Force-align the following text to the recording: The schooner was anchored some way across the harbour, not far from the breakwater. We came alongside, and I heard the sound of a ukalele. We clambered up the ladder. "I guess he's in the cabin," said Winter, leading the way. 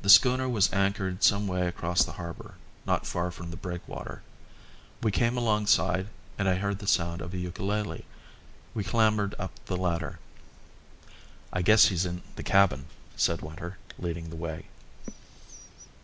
The 0.00 0.08
schooner 0.08 0.48
was 0.48 0.72
anchored 0.72 1.24
some 1.24 1.48
way 1.48 1.66
across 1.66 2.04
the 2.04 2.12
harbour, 2.12 2.54
not 2.86 3.08
far 3.08 3.32
from 3.32 3.50
the 3.50 3.56
breakwater. 3.56 4.22
We 5.02 5.10
came 5.10 5.36
alongside, 5.36 6.06
and 6.38 6.48
I 6.48 6.54
heard 6.54 6.78
the 6.78 6.86
sound 6.86 7.20
of 7.20 7.34
a 7.34 7.36
ukalele. 7.38 8.04
We 8.72 8.84
clambered 8.84 9.34
up 9.40 9.50
the 9.66 9.76
ladder. 9.76 10.20
"I 11.52 11.60
guess 11.60 11.86
he's 11.86 12.06
in 12.06 12.22
the 12.36 12.44
cabin," 12.44 12.84
said 13.16 13.42
Winter, 13.42 13.78
leading 13.98 14.30
the 14.30 14.36
way. 14.36 14.66